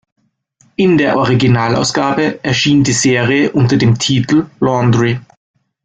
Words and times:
In 0.77 0.97
der 0.97 1.15
Originalausgabe 1.15 2.43
erschien 2.43 2.83
die 2.83 2.91
Serie 2.91 3.51
unter 3.51 3.77
dem 3.77 3.99
Titel 3.99 4.47
"Laundry". 4.59 5.19